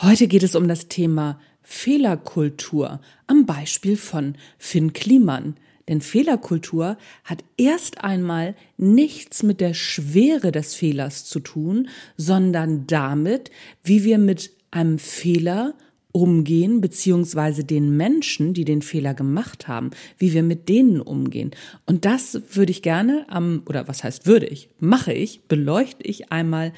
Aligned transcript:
Heute 0.00 0.28
geht 0.28 0.44
es 0.44 0.54
um 0.54 0.68
das 0.68 0.86
Thema 0.86 1.40
Fehlerkultur 1.60 3.00
am 3.26 3.46
Beispiel 3.46 3.96
von 3.96 4.36
Finn 4.56 4.92
Kliman. 4.92 5.56
Denn 5.88 6.00
Fehlerkultur 6.00 6.96
hat 7.24 7.42
erst 7.56 8.04
einmal 8.04 8.54
nichts 8.76 9.42
mit 9.42 9.60
der 9.60 9.74
Schwere 9.74 10.52
des 10.52 10.76
Fehlers 10.76 11.24
zu 11.24 11.40
tun, 11.40 11.88
sondern 12.16 12.86
damit, 12.86 13.50
wie 13.82 14.04
wir 14.04 14.18
mit 14.18 14.52
einem 14.70 15.00
Fehler 15.00 15.74
umgehen, 16.12 16.80
beziehungsweise 16.80 17.64
den 17.64 17.96
Menschen, 17.96 18.54
die 18.54 18.64
den 18.64 18.82
Fehler 18.82 19.14
gemacht 19.14 19.66
haben, 19.66 19.90
wie 20.16 20.32
wir 20.32 20.44
mit 20.44 20.68
denen 20.68 21.00
umgehen. 21.00 21.50
Und 21.86 22.04
das 22.04 22.40
würde 22.52 22.70
ich 22.70 22.82
gerne 22.82 23.26
am, 23.28 23.62
oder 23.66 23.88
was 23.88 24.04
heißt 24.04 24.26
würde 24.26 24.46
ich, 24.46 24.68
mache 24.78 25.12
ich, 25.12 25.40
beleuchte 25.48 26.04
ich 26.04 26.30
einmal 26.30 26.72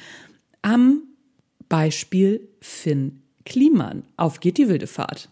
am 0.62 1.02
Beispiel 1.70 2.48
Finn 2.60 3.22
Kliman. 3.44 4.02
Auf 4.16 4.40
geht 4.40 4.58
die 4.58 4.68
wilde 4.68 4.88
Fahrt. 4.88 5.28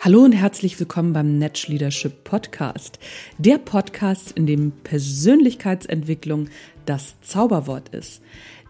Hallo 0.00 0.22
und 0.22 0.30
herzlich 0.30 0.78
willkommen 0.78 1.12
beim 1.12 1.36
Netsch 1.40 1.66
Leadership 1.66 2.22
Podcast. 2.22 3.00
Der 3.38 3.58
Podcast, 3.58 4.30
in 4.30 4.46
dem 4.46 4.70
Persönlichkeitsentwicklung 4.70 6.48
das 6.84 7.20
Zauberwort 7.22 7.88
ist. 7.88 8.22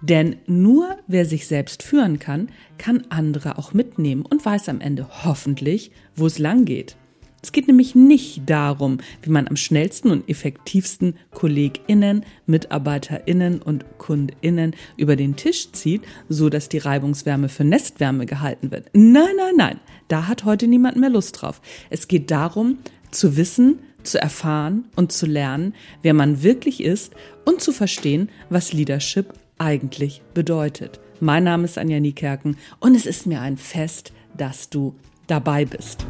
Denn 0.02 0.36
nur 0.46 0.96
wer 1.06 1.24
sich 1.24 1.46
selbst 1.46 1.82
führen 1.82 2.18
kann, 2.18 2.50
kann 2.78 3.04
andere 3.08 3.58
auch 3.58 3.72
mitnehmen 3.72 4.22
und 4.22 4.44
weiß 4.44 4.68
am 4.68 4.80
Ende 4.80 5.06
hoffentlich, 5.24 5.90
wo 6.14 6.26
es 6.26 6.38
lang 6.38 6.64
geht. 6.64 6.96
Es 7.42 7.52
geht 7.52 7.68
nämlich 7.68 7.94
nicht 7.94 8.42
darum, 8.46 8.98
wie 9.22 9.30
man 9.30 9.46
am 9.46 9.54
schnellsten 9.54 10.10
und 10.10 10.28
effektivsten 10.28 11.14
KollegInnen, 11.30 12.24
MitarbeiterInnen 12.46 13.62
und 13.62 13.84
KundInnen 13.98 14.74
über 14.96 15.14
den 15.14 15.36
Tisch 15.36 15.70
zieht, 15.70 16.02
so 16.28 16.48
dass 16.48 16.68
die 16.68 16.78
Reibungswärme 16.78 17.48
für 17.48 17.62
Nestwärme 17.62 18.26
gehalten 18.26 18.72
wird. 18.72 18.90
Nein, 18.94 19.36
nein, 19.36 19.54
nein. 19.56 19.80
Da 20.08 20.26
hat 20.26 20.44
heute 20.44 20.66
niemand 20.66 20.96
mehr 20.96 21.10
Lust 21.10 21.40
drauf. 21.40 21.60
Es 21.88 22.08
geht 22.08 22.32
darum, 22.32 22.78
zu 23.12 23.36
wissen, 23.36 23.78
zu 24.02 24.20
erfahren 24.20 24.86
und 24.96 25.12
zu 25.12 25.26
lernen, 25.26 25.74
wer 26.02 26.14
man 26.14 26.42
wirklich 26.42 26.82
ist 26.82 27.14
und 27.44 27.60
zu 27.60 27.70
verstehen, 27.70 28.28
was 28.50 28.72
Leadership 28.72 29.32
eigentlich 29.58 30.22
bedeutet. 30.34 31.00
Mein 31.20 31.44
Name 31.44 31.64
ist 31.64 31.78
Anja 31.78 32.00
Niekerken 32.00 32.56
und 32.80 32.94
es 32.94 33.06
ist 33.06 33.26
mir 33.26 33.40
ein 33.40 33.56
Fest, 33.56 34.12
dass 34.36 34.68
du 34.68 34.94
dabei 35.26 35.64
bist. 35.64 36.06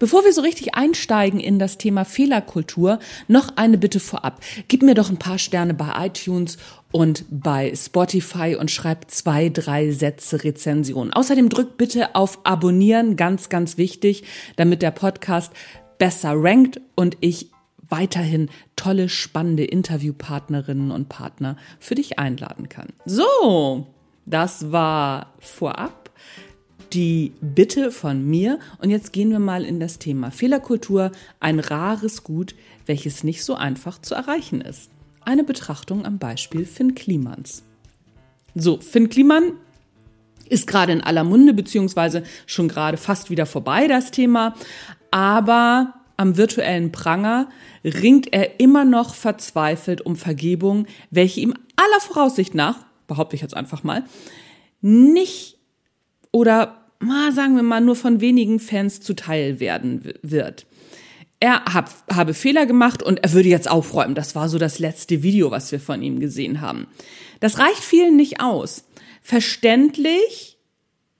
Bevor 0.00 0.24
wir 0.24 0.32
so 0.32 0.40
richtig 0.40 0.74
einsteigen 0.74 1.40
in 1.40 1.58
das 1.58 1.76
Thema 1.76 2.06
Fehlerkultur, 2.06 3.00
noch 3.28 3.56
eine 3.56 3.76
Bitte 3.76 4.00
vorab. 4.00 4.40
Gib 4.66 4.82
mir 4.82 4.94
doch 4.94 5.10
ein 5.10 5.18
paar 5.18 5.36
Sterne 5.36 5.74
bei 5.74 6.06
iTunes 6.06 6.56
und 6.92 7.24
bei 7.30 7.72
Spotify 7.74 8.56
und 8.58 8.70
schreib 8.70 9.10
zwei, 9.10 9.48
drei 9.48 9.90
Sätze 9.92 10.44
Rezension. 10.44 11.12
Außerdem 11.12 11.48
drück 11.48 11.76
bitte 11.76 12.14
auf 12.14 12.40
Abonnieren, 12.44 13.16
ganz, 13.16 13.48
ganz 13.48 13.78
wichtig, 13.78 14.24
damit 14.56 14.82
der 14.82 14.90
Podcast 14.90 15.52
besser 15.98 16.32
rankt 16.34 16.80
und 16.96 17.16
ich 17.20 17.50
weiterhin 17.88 18.48
tolle, 18.76 19.08
spannende 19.08 19.64
Interviewpartnerinnen 19.64 20.90
und 20.90 21.08
Partner 21.08 21.56
für 21.78 21.94
dich 21.94 22.18
einladen 22.18 22.68
kann. 22.68 22.88
So, 23.04 23.88
das 24.26 24.72
war 24.72 25.34
vorab 25.40 26.10
die 26.92 27.32
Bitte 27.40 27.92
von 27.92 28.24
mir. 28.24 28.58
Und 28.78 28.90
jetzt 28.90 29.12
gehen 29.12 29.30
wir 29.30 29.38
mal 29.38 29.64
in 29.64 29.80
das 29.80 29.98
Thema 29.98 30.30
Fehlerkultur, 30.30 31.12
ein 31.38 31.60
rares 31.60 32.24
Gut, 32.24 32.54
welches 32.86 33.22
nicht 33.24 33.44
so 33.44 33.54
einfach 33.54 34.00
zu 34.00 34.14
erreichen 34.14 34.60
ist. 34.60 34.90
Eine 35.30 35.44
Betrachtung 35.44 36.06
am 36.06 36.18
Beispiel 36.18 36.66
Finn 36.66 36.96
Klimans. 36.96 37.62
So, 38.56 38.80
Finn 38.80 39.08
Kliman 39.08 39.52
ist 40.48 40.66
gerade 40.66 40.90
in 40.90 41.02
aller 41.02 41.22
Munde, 41.22 41.54
beziehungsweise 41.54 42.24
schon 42.46 42.66
gerade 42.66 42.96
fast 42.96 43.30
wieder 43.30 43.46
vorbei, 43.46 43.86
das 43.86 44.10
Thema. 44.10 44.56
Aber 45.12 45.94
am 46.16 46.36
virtuellen 46.36 46.90
Pranger 46.90 47.48
ringt 47.84 48.32
er 48.32 48.58
immer 48.58 48.84
noch 48.84 49.14
verzweifelt 49.14 50.00
um 50.00 50.16
Vergebung, 50.16 50.88
welche 51.12 51.42
ihm 51.42 51.54
aller 51.76 52.00
Voraussicht 52.00 52.56
nach, 52.56 52.84
behaupte 53.06 53.36
ich 53.36 53.42
jetzt 53.42 53.56
einfach 53.56 53.84
mal, 53.84 54.02
nicht 54.80 55.58
oder 56.32 56.86
mal, 56.98 57.30
sagen 57.30 57.54
wir 57.54 57.62
mal, 57.62 57.80
nur 57.80 57.94
von 57.94 58.20
wenigen 58.20 58.58
Fans 58.58 59.00
zuteil 59.00 59.60
werden 59.60 60.12
wird. 60.22 60.66
Er 61.40 61.64
hab, 61.64 61.90
habe 62.14 62.34
Fehler 62.34 62.66
gemacht 62.66 63.02
und 63.02 63.24
er 63.24 63.32
würde 63.32 63.48
jetzt 63.48 63.70
aufräumen. 63.70 64.14
Das 64.14 64.34
war 64.34 64.50
so 64.50 64.58
das 64.58 64.78
letzte 64.78 65.22
Video, 65.22 65.50
was 65.50 65.72
wir 65.72 65.80
von 65.80 66.02
ihm 66.02 66.20
gesehen 66.20 66.60
haben. 66.60 66.86
Das 67.40 67.58
reicht 67.58 67.82
vielen 67.82 68.16
nicht 68.16 68.40
aus. 68.40 68.84
Verständlich 69.22 70.58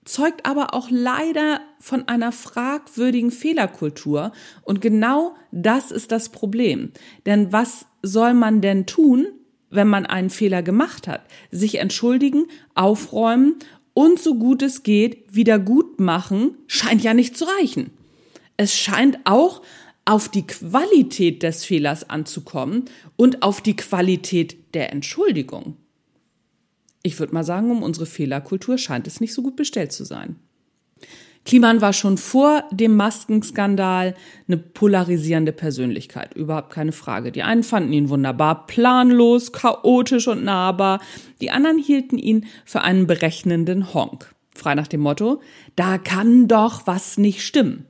zeugt 0.05 0.45
aber 0.45 0.75
auch 0.75 0.89
leider 0.91 1.61
von 1.79 2.07
einer 2.09 2.33
fragwürdigen 2.33 3.31
Fehlerkultur. 3.31 4.33
Und 4.63 4.83
genau 4.83 5.35
das 5.53 5.91
ist 5.91 6.13
das 6.13 6.29
Problem. 6.29 6.93
Denn 7.25 7.53
was 7.53 7.87
soll 8.03 8.35
man 8.35 8.61
denn 8.61 8.87
tun, 8.87 9.27
wenn 9.71 9.89
man 9.89 10.05
einen 10.05 10.31
Fehler 10.31 10.63
gemacht 10.63 11.09
hat? 11.09 11.23
Sich 11.51 11.79
entschuldigen, 11.79 12.47
aufräumen 12.75 13.57
und 13.95 14.19
so 14.19 14.35
gut 14.35 14.63
es 14.63 14.83
geht 14.83 15.35
wieder 15.35 15.59
gut 15.59 16.01
machen, 16.01 16.57
scheint 16.67 17.03
ja 17.03 17.15
nicht 17.15 17.37
zu 17.39 17.45
reichen. 17.45 17.91
Es 18.57 18.75
scheint 18.75 19.21
auch 19.25 19.63
auf 20.11 20.29
die 20.29 20.45
Qualität 20.45 21.45
des 21.45 21.65
Fehlers 21.65 22.11
anzukommen 22.11 22.87
und 23.15 23.45
auf 23.45 23.61
die 23.61 23.77
Qualität 23.77 24.75
der 24.75 24.93
Entschuldigung. 24.93 25.77
Ich 27.05 27.21
würde 27.21 27.33
mal 27.33 27.45
sagen, 27.45 27.71
um 27.71 27.85
unsere 27.85 28.07
Fehlerkultur 28.07 28.77
scheint 28.77 29.07
es 29.07 29.21
nicht 29.21 29.33
so 29.33 29.41
gut 29.41 29.55
bestellt 29.55 29.93
zu 29.93 30.03
sein. 30.03 30.35
Kliman 31.45 31.81
war 31.81 31.93
schon 31.93 32.19
vor 32.19 32.65
dem 32.73 32.97
Maskenskandal 32.97 34.17
eine 34.49 34.57
polarisierende 34.57 35.53
Persönlichkeit, 35.53 36.35
überhaupt 36.35 36.71
keine 36.71 36.93
Frage. 36.93 37.31
Die 37.31 37.45
einen 37.45 37.63
fanden 37.63 37.93
ihn 37.93 38.09
wunderbar 38.09 38.67
planlos, 38.67 39.53
chaotisch 39.53 40.27
und 40.27 40.43
nahbar, 40.43 41.01
die 41.41 41.53
anderen 41.53 41.79
hielten 41.79 42.19
ihn 42.19 42.47
für 42.65 42.81
einen 42.81 43.07
berechnenden 43.07 43.95
Honk. 43.95 44.35
Frei 44.57 44.75
nach 44.75 44.89
dem 44.89 45.03
Motto, 45.03 45.41
da 45.77 45.99
kann 45.99 46.49
doch 46.49 46.89
was 46.89 47.17
nicht 47.17 47.43
stimmen. 47.43 47.87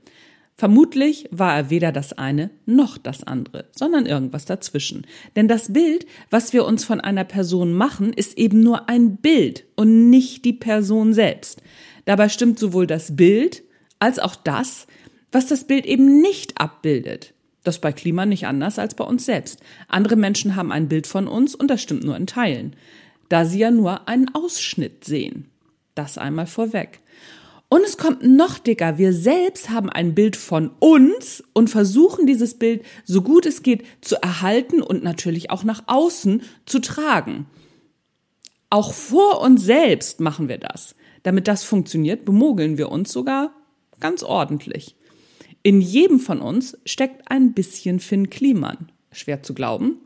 Vermutlich 0.60 1.26
war 1.30 1.56
er 1.56 1.70
weder 1.70 1.90
das 1.90 2.12
eine 2.12 2.50
noch 2.66 2.98
das 2.98 3.22
andere, 3.24 3.64
sondern 3.72 4.04
irgendwas 4.04 4.44
dazwischen. 4.44 5.06
Denn 5.34 5.48
das 5.48 5.72
Bild, 5.72 6.04
was 6.28 6.52
wir 6.52 6.66
uns 6.66 6.84
von 6.84 7.00
einer 7.00 7.24
Person 7.24 7.72
machen, 7.72 8.12
ist 8.12 8.36
eben 8.36 8.62
nur 8.62 8.86
ein 8.86 9.16
Bild 9.16 9.64
und 9.74 10.10
nicht 10.10 10.44
die 10.44 10.52
Person 10.52 11.14
selbst. 11.14 11.62
Dabei 12.04 12.28
stimmt 12.28 12.58
sowohl 12.58 12.86
das 12.86 13.16
Bild 13.16 13.62
als 14.00 14.18
auch 14.18 14.36
das, 14.36 14.86
was 15.32 15.46
das 15.46 15.64
Bild 15.64 15.86
eben 15.86 16.20
nicht 16.20 16.60
abbildet. 16.60 17.32
Das 17.64 17.78
bei 17.78 17.92
Klima 17.92 18.26
nicht 18.26 18.46
anders 18.46 18.78
als 18.78 18.94
bei 18.94 19.04
uns 19.04 19.24
selbst. 19.24 19.60
Andere 19.88 20.16
Menschen 20.16 20.56
haben 20.56 20.72
ein 20.72 20.88
Bild 20.88 21.06
von 21.06 21.26
uns 21.26 21.54
und 21.54 21.68
das 21.68 21.80
stimmt 21.80 22.04
nur 22.04 22.18
in 22.18 22.26
Teilen, 22.26 22.76
da 23.30 23.46
sie 23.46 23.60
ja 23.60 23.70
nur 23.70 24.08
einen 24.08 24.28
Ausschnitt 24.34 25.04
sehen. 25.04 25.48
Das 25.94 26.18
einmal 26.18 26.46
vorweg. 26.46 27.00
Und 27.72 27.82
es 27.84 27.96
kommt 27.96 28.24
noch 28.24 28.58
dicker. 28.58 28.98
Wir 28.98 29.12
selbst 29.12 29.70
haben 29.70 29.88
ein 29.88 30.12
Bild 30.12 30.34
von 30.34 30.72
uns 30.80 31.44
und 31.52 31.70
versuchen 31.70 32.26
dieses 32.26 32.58
Bild 32.58 32.84
so 33.04 33.22
gut 33.22 33.46
es 33.46 33.62
geht 33.62 33.84
zu 34.00 34.20
erhalten 34.20 34.82
und 34.82 35.04
natürlich 35.04 35.50
auch 35.50 35.62
nach 35.62 35.84
außen 35.86 36.42
zu 36.66 36.80
tragen. 36.80 37.46
Auch 38.70 38.92
vor 38.92 39.40
uns 39.40 39.62
selbst 39.62 40.18
machen 40.18 40.48
wir 40.48 40.58
das. 40.58 40.96
Damit 41.22 41.46
das 41.46 41.62
funktioniert, 41.62 42.24
bemogeln 42.24 42.76
wir 42.76 42.90
uns 42.90 43.12
sogar 43.12 43.52
ganz 44.00 44.24
ordentlich. 44.24 44.96
In 45.62 45.80
jedem 45.80 46.18
von 46.18 46.40
uns 46.40 46.76
steckt 46.84 47.30
ein 47.30 47.52
bisschen 47.52 48.00
Finn 48.00 48.30
Kliman. 48.30 48.90
Schwer 49.12 49.44
zu 49.44 49.54
glauben. 49.54 49.98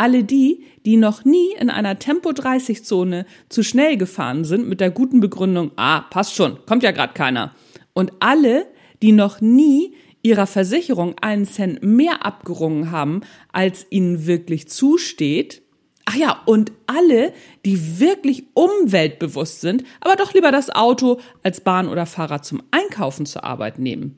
Alle 0.00 0.24
die, 0.24 0.64
die 0.86 0.96
noch 0.96 1.26
nie 1.26 1.52
in 1.58 1.68
einer 1.68 1.98
Tempo-30-Zone 1.98 3.26
zu 3.50 3.62
schnell 3.62 3.98
gefahren 3.98 4.44
sind 4.44 4.66
mit 4.66 4.80
der 4.80 4.90
guten 4.90 5.20
Begründung, 5.20 5.72
ah, 5.76 6.00
passt 6.00 6.34
schon, 6.34 6.56
kommt 6.64 6.82
ja 6.82 6.90
gerade 6.90 7.12
keiner. 7.12 7.54
Und 7.92 8.14
alle, 8.18 8.66
die 9.02 9.12
noch 9.12 9.42
nie 9.42 9.92
ihrer 10.22 10.46
Versicherung 10.46 11.16
einen 11.20 11.44
Cent 11.44 11.82
mehr 11.82 12.24
abgerungen 12.24 12.90
haben, 12.90 13.20
als 13.52 13.86
ihnen 13.90 14.26
wirklich 14.26 14.68
zusteht, 14.70 15.60
Ach 16.06 16.16
ja, 16.16 16.40
und 16.46 16.72
alle, 16.86 17.34
die 17.66 18.00
wirklich 18.00 18.44
umweltbewusst 18.54 19.60
sind, 19.60 19.84
aber 20.00 20.16
doch 20.16 20.32
lieber 20.32 20.50
das 20.50 20.70
Auto 20.70 21.20
als 21.42 21.60
Bahn 21.60 21.88
oder 21.88 22.06
Fahrrad 22.06 22.46
zum 22.46 22.62
Einkaufen 22.70 23.26
zur 23.26 23.44
Arbeit 23.44 23.78
nehmen. 23.78 24.16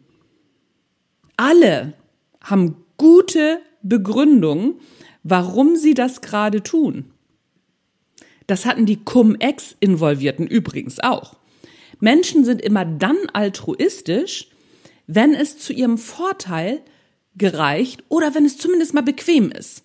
Alle 1.37 1.95
haben 2.41 2.77
gute 2.97 3.61
Begründung, 3.83 4.77
warum 5.23 5.77
sie 5.77 5.95
das 5.95 6.21
gerade 6.21 6.63
tun. 6.63 7.11
Das 8.47 8.67
hatten 8.67 8.87
die 8.87 9.03
Cum-Ex-Involvierten 9.05 10.47
übrigens 10.47 11.01
auch. 11.01 11.37
Menschen 12.01 12.45
sind 12.45 12.61
immer 12.61 12.85
dann 12.85 13.17
altruistisch, 13.33 14.49
wenn 15.07 15.35
es 15.35 15.59
zu 15.59 15.73
ihrem 15.73 15.99
Vorteil 15.99 16.83
gereicht 17.37 18.05
oder 18.09 18.35
wenn 18.35 18.45
es 18.45 18.59
zumindest 18.59 18.95
mal 18.95 19.03
bequem 19.03 19.51
ist. 19.51 19.85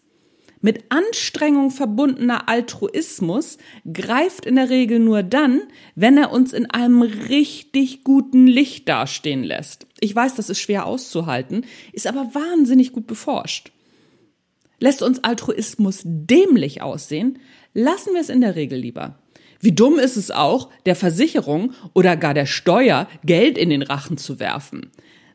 Mit 0.59 0.85
Anstrengung 0.89 1.69
verbundener 1.69 2.49
Altruismus 2.49 3.59
greift 3.93 4.45
in 4.47 4.55
der 4.55 4.71
Regel 4.71 4.99
nur 4.99 5.21
dann, 5.21 5.61
wenn 5.95 6.17
er 6.17 6.31
uns 6.31 6.51
in 6.51 6.65
einem 6.65 7.03
richtig 7.03 8.03
guten 8.03 8.47
Licht 8.47 8.89
dastehen 8.89 9.43
lässt. 9.43 9.85
Ich 9.99 10.15
weiß, 10.15 10.33
das 10.33 10.49
ist 10.49 10.59
schwer 10.59 10.87
auszuhalten, 10.87 11.63
ist 11.93 12.07
aber 12.07 12.33
wahnsinnig 12.33 12.91
gut 12.91 13.05
beforscht. 13.05 13.71
Lässt 14.79 15.01
uns 15.01 15.23
Altruismus 15.23 16.01
dämlich 16.03 16.81
aussehen, 16.81 17.39
lassen 17.73 18.13
wir 18.13 18.21
es 18.21 18.29
in 18.29 18.41
der 18.41 18.55
Regel 18.55 18.79
lieber. 18.79 19.17
Wie 19.59 19.71
dumm 19.71 19.97
ist 19.97 20.17
es 20.17 20.29
auch, 20.29 20.69
der 20.85 20.95
Versicherung 20.95 21.73
oder 21.93 22.15
gar 22.15 22.35
der 22.35 22.45
Steuer 22.45 23.07
Geld 23.25 23.57
in 23.57 23.69
den 23.69 23.81
Rachen 23.81 24.17
zu 24.17 24.39
werfen. 24.39 24.91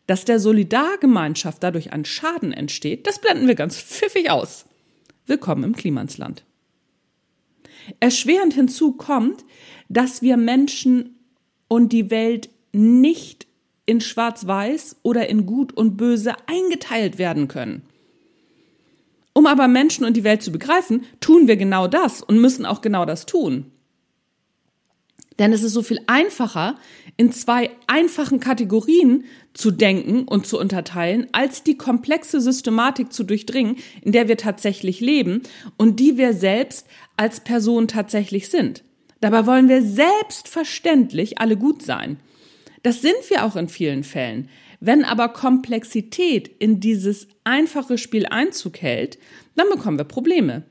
Dass 0.07 0.25
der 0.25 0.39
Solidargemeinschaft 0.39 1.63
dadurch 1.63 1.93
ein 1.93 2.05
Schaden 2.05 2.53
entsteht, 2.53 3.07
das 3.07 3.21
blenden 3.21 3.49
wir 3.49 3.57
ganz 3.57 3.77
pfiffig 3.81 4.31
aus. 4.31 4.67
Willkommen 5.27 5.65
im 5.65 5.77
Klimansland. 5.77 6.45
Erschwerend 7.99 8.55
hinzu 8.55 8.93
kommt, 8.93 9.45
dass 9.89 10.23
wir 10.23 10.37
Menschen 10.37 11.19
und 11.67 11.93
die 11.93 12.11
Welt 12.11 12.49
nicht 12.73 13.47
in 13.87 14.01
Schwarz-Weiß 14.01 14.97
oder 15.03 15.29
in 15.29 15.47
Gut 15.47 15.73
und 15.73 15.97
Böse 15.97 16.35
eingeteilt 16.47 17.19
werden 17.19 17.49
können. 17.49 17.83
Um 19.35 19.47
aber 19.47 19.69
Menschen 19.69 20.05
und 20.05 20.17
die 20.17 20.25
Welt 20.25 20.43
zu 20.43 20.53
begreifen, 20.53 21.05
tun 21.21 21.49
wir 21.49 21.57
genau 21.57 21.89
das 21.89 22.23
und 22.23 22.41
müssen 22.41 22.67
auch 22.67 22.81
genau 22.81 23.05
das 23.05 23.27
tun. 23.27 23.73
Denn 25.39 25.53
es 25.53 25.63
ist 25.63 25.73
so 25.73 25.83
viel 25.83 26.01
einfacher, 26.07 26.77
in 27.17 27.33
zwei 27.33 27.71
einfachen 27.87 28.41
Kategorien 28.41 29.25
zu 29.55 29.71
denken 29.71 30.25
und 30.25 30.47
zu 30.47 30.59
unterteilen, 30.59 31.27
als 31.33 31.63
die 31.63 31.77
komplexe 31.77 32.41
Systematik 32.41 33.13
zu 33.13 33.25
durchdringen, 33.25 33.77
in 34.03 34.13
der 34.13 34.29
wir 34.29 34.37
tatsächlich 34.37 35.01
leben 35.01 35.43
und 35.77 36.01
die 36.01 36.17
wir 36.17 36.35
selbst 36.35 36.87
als 37.17 37.41
Person 37.41 37.89
tatsächlich 37.89 38.49
sind. 38.49 38.85
Dabei 39.21 39.47
wollen 39.47 39.69
wir 39.69 39.83
selbstverständlich 39.83 41.39
alle 41.39 41.57
gut 41.57 41.83
sein. 41.83 42.19
Das 42.83 43.01
sind 43.01 43.15
wir 43.29 43.45
auch 43.45 43.57
in 43.57 43.69
vielen 43.69 44.05
Fällen. 44.05 44.49
Wenn 44.85 45.05
aber 45.05 45.29
Komplexität 45.29 46.49
in 46.59 46.81
dieses 46.81 47.29
einfache 47.45 47.99
Spiel 47.99 48.27
Einzug 48.27 48.83
hält, 48.83 49.17
dann 49.55 49.69
bekommen 49.71 49.97
wir 49.97 50.05
Probleme, 50.05 50.65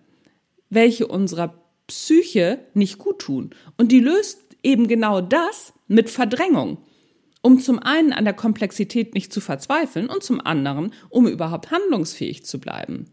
welche 0.69 1.07
unserer 1.07 1.63
Psyche 1.87 2.59
nicht 2.73 2.97
gut 2.97 3.19
tun. 3.19 3.51
Und 3.77 3.93
die 3.93 4.01
löst 4.01 4.41
eben 4.63 4.89
genau 4.89 5.21
das 5.21 5.71
mit 5.87 6.09
Verdrängung, 6.09 6.79
um 7.41 7.61
zum 7.61 7.79
einen 7.79 8.11
an 8.11 8.25
der 8.25 8.33
Komplexität 8.33 9.13
nicht 9.13 9.31
zu 9.31 9.39
verzweifeln 9.39 10.09
und 10.09 10.23
zum 10.23 10.41
anderen, 10.41 10.91
um 11.07 11.25
überhaupt 11.25 11.71
handlungsfähig 11.71 12.43
zu 12.45 12.59
bleiben. 12.59 13.05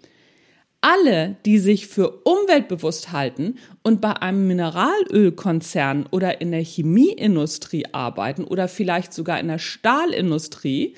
Alle, 0.81 1.37
die 1.45 1.59
sich 1.59 1.89
für 1.89 2.23
umweltbewusst 2.23 3.11
halten 3.11 3.57
und 3.83 4.01
bei 4.01 4.13
einem 4.13 4.47
Mineralölkonzern 4.47 6.07
oder 6.11 6.41
in 6.41 6.53
der 6.53 6.63
Chemieindustrie 6.63 7.87
arbeiten 7.93 8.45
oder 8.45 8.69
vielleicht 8.69 9.13
sogar 9.13 9.41
in 9.41 9.49
der 9.49 9.59
Stahlindustrie, 9.59 10.95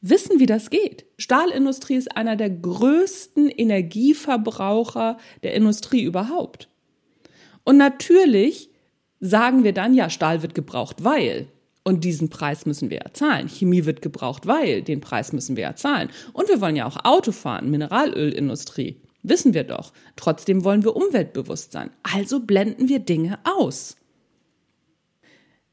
wissen, 0.00 0.38
wie 0.38 0.46
das 0.46 0.70
geht. 0.70 1.06
Stahlindustrie 1.18 1.96
ist 1.96 2.16
einer 2.16 2.36
der 2.36 2.50
größten 2.50 3.48
Energieverbraucher 3.48 5.18
der 5.42 5.54
Industrie 5.54 6.02
überhaupt. 6.02 6.68
Und 7.64 7.78
natürlich 7.78 8.70
sagen 9.20 9.64
wir 9.64 9.72
dann, 9.72 9.94
ja, 9.94 10.10
Stahl 10.10 10.42
wird 10.42 10.54
gebraucht, 10.54 11.04
weil. 11.04 11.48
Und 11.84 12.02
diesen 12.02 12.30
Preis 12.30 12.64
müssen 12.64 12.88
wir 12.88 12.96
ja 13.04 13.12
zahlen. 13.12 13.48
Chemie 13.48 13.84
wird 13.84 14.00
gebraucht, 14.00 14.46
weil 14.46 14.82
den 14.82 15.00
Preis 15.00 15.32
müssen 15.34 15.56
wir 15.56 15.64
ja 15.64 15.76
zahlen. 15.76 16.08
Und 16.32 16.48
wir 16.48 16.62
wollen 16.62 16.76
ja 16.76 16.86
auch 16.86 17.04
Auto 17.04 17.30
fahren, 17.30 17.70
Mineralölindustrie. 17.70 19.02
Wissen 19.22 19.52
wir 19.52 19.64
doch. 19.64 19.92
Trotzdem 20.16 20.64
wollen 20.64 20.82
wir 20.82 20.96
umweltbewusst 20.96 21.72
sein. 21.72 21.90
Also 22.02 22.40
blenden 22.40 22.88
wir 22.88 23.00
Dinge 23.00 23.38
aus. 23.44 23.96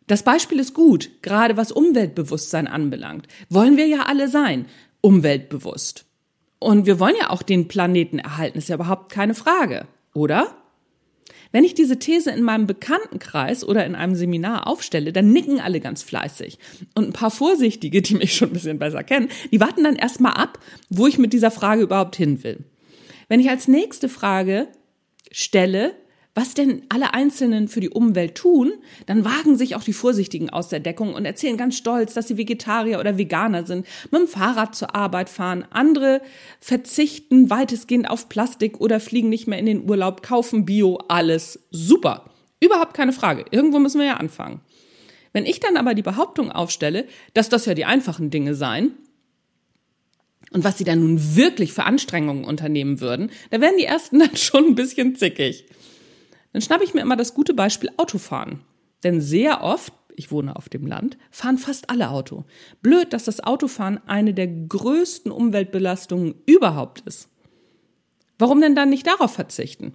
Das 0.08 0.24
Beispiel 0.24 0.60
ist 0.60 0.74
gut, 0.74 1.10
gerade 1.22 1.56
was 1.56 1.72
Umweltbewusstsein 1.72 2.68
anbelangt. 2.68 3.28
Wollen 3.50 3.78
wir 3.78 3.88
ja 3.88 4.04
alle 4.08 4.28
sein, 4.28 4.66
umweltbewusst. 5.00 6.06
Und 6.60 6.86
wir 6.86 7.00
wollen 7.00 7.16
ja 7.20 7.30
auch 7.30 7.42
den 7.42 7.70
Planeten 7.70 8.20
erhalten, 8.20 8.58
ist 8.58 8.70
ja 8.70 8.76
überhaupt 8.76 9.12
keine 9.12 9.34
Frage, 9.34 9.88
oder? 10.14 10.61
Wenn 11.52 11.64
ich 11.64 11.74
diese 11.74 12.00
These 12.00 12.32
in 12.32 12.44
meinem 12.44 12.68
Bekanntenkreis 12.68 13.64
oder 13.64 13.86
in 13.86 13.96
einem 13.96 14.16
Seminar 14.16 14.68
aufstelle, 14.68 15.12
dann 15.12 15.32
nicken 15.32 15.60
alle 15.60 15.80
ganz 15.80 16.02
fleißig. 16.04 16.58
Und 16.96 17.10
ein 17.10 17.14
paar 17.14 17.32
Vorsichtige, 17.32 18.02
die 18.02 18.16
mich 18.16 18.36
schon 18.36 18.50
ein 18.50 18.54
bisschen 18.54 18.80
besser 18.80 19.04
kennen, 19.04 19.30
die 19.52 19.60
warten 19.60 19.84
dann 19.84 19.96
erstmal 19.96 20.34
ab, 20.34 20.60
wo 20.90 21.08
ich 21.08 21.18
mit 21.18 21.34
dieser 21.34 21.52
Frage 21.52 21.84
überhaupt 21.84 22.16
hin 22.16 22.44
will. 22.44 22.64
Wenn 23.28 23.40
ich 23.40 23.50
als 23.50 23.68
nächste 23.68 24.10
Frage 24.10 24.68
stelle, 25.32 25.94
was 26.34 26.54
denn 26.54 26.84
alle 26.88 27.14
Einzelnen 27.14 27.68
für 27.68 27.82
die 27.82 27.90
Umwelt 27.90 28.36
tun, 28.36 28.72
dann 29.06 29.26
wagen 29.26 29.58
sich 29.58 29.76
auch 29.76 29.84
die 29.84 29.92
Vorsichtigen 29.92 30.50
aus 30.50 30.70
der 30.70 30.80
Deckung 30.80 31.14
und 31.14 31.26
erzählen 31.26 31.58
ganz 31.58 31.76
stolz, 31.76 32.14
dass 32.14 32.30
sie 32.30 32.38
Vegetarier 32.38 33.00
oder 33.00 33.18
Veganer 33.18 33.66
sind, 33.66 33.86
mit 34.12 34.22
dem 34.22 34.28
Fahrrad 34.28 34.74
zur 34.74 34.96
Arbeit 34.96 35.30
fahren. 35.30 35.66
Andere 35.72 36.22
verzichten 36.62 37.50
weitestgehend 37.50 38.10
auf 38.10 38.30
Plastik 38.30 38.80
oder 38.80 39.02
fliegen 39.02 39.28
nicht 39.28 39.48
mehr 39.48 39.60
in 39.60 39.66
den 39.66 39.90
Urlaub, 39.90 40.24
kaufen 40.24 40.66
Bio, 40.66 41.00
alles 41.10 41.60
super. 41.70 42.30
Überhaupt 42.62 42.94
keine 42.94 43.12
Frage. 43.12 43.46
Irgendwo 43.52 43.80
müssen 43.80 44.00
wir 44.00 44.08
ja 44.08 44.18
anfangen. 44.18 44.62
Wenn 45.34 45.46
ich 45.46 45.60
dann 45.60 45.76
aber 45.76 45.96
die 45.96 46.02
Behauptung 46.02 46.52
aufstelle, 46.52 47.08
dass 47.34 47.50
das 47.50 47.66
ja 47.66 47.74
die 47.74 47.86
einfachen 47.86 48.30
Dinge 48.30 48.56
seien, 48.56 48.94
und 50.54 50.66
was 50.66 50.78
sie 50.78 50.84
dann 50.84 51.00
nun 51.00 51.36
wirklich 51.36 51.72
für 51.72 51.86
Anstrengungen 51.86 52.44
unternehmen 52.44 53.00
würden, 53.00 53.32
da 53.52 53.62
werden 53.62 53.78
die 53.78 53.86
ersten 53.86 54.20
dann 54.20 54.36
schon 54.36 54.66
ein 54.66 54.76
bisschen 54.76 55.16
zickig. 55.16 55.66
Dann 56.54 56.62
schnappe 56.62 56.84
ich 56.84 56.94
mir 56.94 57.02
immer 57.02 57.16
das 57.16 57.34
gute 57.34 57.54
Beispiel 57.54 57.90
Autofahren. 57.98 58.62
Denn 59.04 59.22
sehr 59.22 59.64
oft, 59.64 59.94
ich 60.16 60.32
wohne 60.32 60.56
auf 60.56 60.70
dem 60.70 60.86
Land, 60.86 61.18
fahren 61.32 61.58
fast 61.58 61.90
alle 61.90 62.10
Auto. 62.10 62.46
Blöd, 62.82 63.14
dass 63.14 63.26
das 63.26 63.42
Autofahren 63.42 64.00
eine 64.08 64.34
der 64.34 64.48
größten 64.48 65.32
Umweltbelastungen 65.32 66.36
überhaupt 66.46 67.02
ist. 67.02 67.30
Warum 68.38 68.62
denn 68.62 68.76
dann 68.76 68.90
nicht 68.90 69.08
darauf 69.08 69.34
verzichten? 69.34 69.94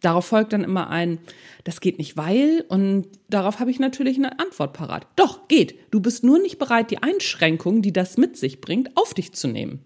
Darauf 0.00 0.26
folgt 0.26 0.52
dann 0.52 0.64
immer 0.64 0.90
ein, 0.90 1.20
das 1.62 1.80
geht 1.80 1.98
nicht 1.98 2.16
weil, 2.16 2.64
und 2.68 3.06
darauf 3.30 3.60
habe 3.60 3.70
ich 3.70 3.78
natürlich 3.78 4.16
eine 4.16 4.40
Antwort 4.40 4.72
parat. 4.72 5.06
Doch, 5.14 5.46
geht. 5.46 5.76
Du 5.92 6.00
bist 6.00 6.24
nur 6.24 6.40
nicht 6.40 6.58
bereit, 6.58 6.90
die 6.90 7.02
Einschränkungen, 7.02 7.82
die 7.82 7.92
das 7.92 8.16
mit 8.16 8.36
sich 8.36 8.60
bringt, 8.60 8.96
auf 8.96 9.14
dich 9.14 9.32
zu 9.32 9.46
nehmen. 9.46 9.84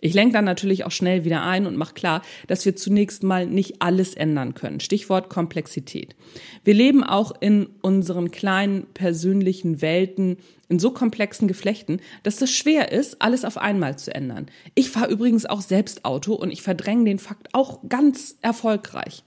Ich 0.00 0.14
lenke 0.14 0.32
dann 0.32 0.44
natürlich 0.44 0.84
auch 0.84 0.90
schnell 0.90 1.24
wieder 1.24 1.42
ein 1.42 1.66
und 1.66 1.76
mache 1.76 1.94
klar, 1.94 2.22
dass 2.46 2.64
wir 2.64 2.74
zunächst 2.74 3.22
mal 3.22 3.46
nicht 3.46 3.82
alles 3.82 4.14
ändern 4.14 4.54
können. 4.54 4.80
Stichwort 4.80 5.28
Komplexität. 5.28 6.16
Wir 6.64 6.74
leben 6.74 7.04
auch 7.04 7.32
in 7.40 7.68
unseren 7.82 8.30
kleinen 8.30 8.86
persönlichen 8.94 9.82
Welten 9.82 10.38
in 10.68 10.78
so 10.78 10.92
komplexen 10.92 11.48
Geflechten, 11.48 12.00
dass 12.22 12.40
es 12.40 12.50
schwer 12.50 12.92
ist, 12.92 13.20
alles 13.20 13.44
auf 13.44 13.58
einmal 13.58 13.98
zu 13.98 14.14
ändern. 14.14 14.46
Ich 14.74 14.88
fahre 14.88 15.10
übrigens 15.10 15.44
auch 15.44 15.60
selbst 15.60 16.04
Auto 16.04 16.34
und 16.34 16.50
ich 16.50 16.62
verdränge 16.62 17.04
den 17.04 17.18
Fakt 17.18 17.48
auch 17.52 17.80
ganz 17.88 18.36
erfolgreich. 18.40 19.24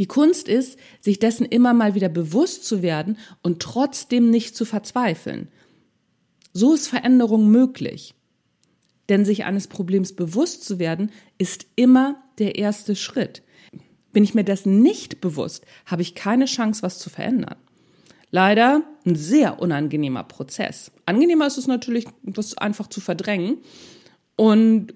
Die 0.00 0.06
Kunst 0.06 0.48
ist, 0.48 0.78
sich 1.00 1.20
dessen 1.20 1.46
immer 1.46 1.72
mal 1.72 1.94
wieder 1.94 2.08
bewusst 2.08 2.64
zu 2.64 2.82
werden 2.82 3.16
und 3.42 3.62
trotzdem 3.62 4.30
nicht 4.30 4.56
zu 4.56 4.64
verzweifeln. 4.64 5.48
So 6.52 6.74
ist 6.74 6.88
Veränderung 6.88 7.48
möglich. 7.48 8.14
Denn 9.08 9.24
sich 9.24 9.44
eines 9.44 9.68
Problems 9.68 10.14
bewusst 10.14 10.64
zu 10.64 10.78
werden, 10.78 11.10
ist 11.38 11.66
immer 11.76 12.22
der 12.38 12.56
erste 12.56 12.96
Schritt. 12.96 13.42
Bin 14.12 14.24
ich 14.24 14.34
mir 14.34 14.44
dessen 14.44 14.80
nicht 14.80 15.20
bewusst, 15.20 15.64
habe 15.86 16.02
ich 16.02 16.14
keine 16.14 16.46
Chance, 16.46 16.82
was 16.82 16.98
zu 16.98 17.10
verändern. 17.10 17.56
Leider 18.30 18.82
ein 19.06 19.16
sehr 19.16 19.60
unangenehmer 19.60 20.24
Prozess. 20.24 20.90
Angenehmer 21.06 21.46
ist 21.46 21.58
es 21.58 21.66
natürlich, 21.66 22.06
das 22.22 22.56
einfach 22.58 22.88
zu 22.88 23.00
verdrängen 23.00 23.58
und 24.36 24.94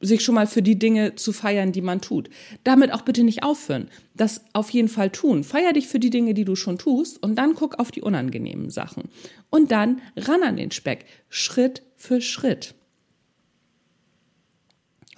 sich 0.00 0.22
schon 0.22 0.36
mal 0.36 0.46
für 0.46 0.62
die 0.62 0.78
Dinge 0.78 1.14
zu 1.16 1.32
feiern, 1.32 1.72
die 1.72 1.82
man 1.82 2.00
tut. 2.00 2.30
Damit 2.64 2.92
auch 2.92 3.02
bitte 3.02 3.24
nicht 3.24 3.42
aufhören. 3.42 3.88
Das 4.14 4.44
auf 4.52 4.70
jeden 4.70 4.88
Fall 4.88 5.10
tun. 5.10 5.44
Feier 5.44 5.72
dich 5.72 5.88
für 5.88 5.98
die 5.98 6.10
Dinge, 6.10 6.34
die 6.34 6.44
du 6.44 6.54
schon 6.54 6.78
tust 6.78 7.22
und 7.22 7.34
dann 7.34 7.54
guck 7.54 7.78
auf 7.78 7.90
die 7.90 8.02
unangenehmen 8.02 8.70
Sachen. 8.70 9.10
Und 9.50 9.72
dann 9.72 10.00
ran 10.16 10.42
an 10.42 10.56
den 10.56 10.70
Speck. 10.70 11.04
Schritt 11.28 11.82
für 11.96 12.20
Schritt. 12.20 12.74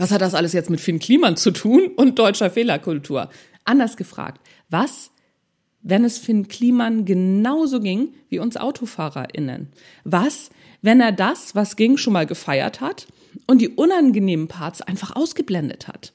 Was 0.00 0.12
hat 0.12 0.22
das 0.22 0.34
alles 0.34 0.54
jetzt 0.54 0.70
mit 0.70 0.80
Finn 0.80 0.98
Kliman 0.98 1.36
zu 1.36 1.50
tun 1.50 1.90
und 1.94 2.18
deutscher 2.18 2.50
Fehlerkultur? 2.50 3.28
Anders 3.66 3.98
gefragt, 3.98 4.40
was 4.70 5.10
wenn 5.82 6.06
es 6.06 6.16
Finn 6.16 6.48
Kliman 6.48 7.04
genauso 7.04 7.80
ging 7.80 8.14
wie 8.30 8.38
uns 8.38 8.56
AutofahrerInnen? 8.56 9.68
Was, 10.04 10.48
wenn 10.80 11.02
er 11.02 11.12
das, 11.12 11.54
was 11.54 11.76
ging, 11.76 11.98
schon 11.98 12.14
mal 12.14 12.24
gefeiert 12.24 12.80
hat 12.80 13.08
und 13.46 13.60
die 13.60 13.68
unangenehmen 13.68 14.48
Parts 14.48 14.80
einfach 14.80 15.14
ausgeblendet 15.14 15.86
hat? 15.86 16.14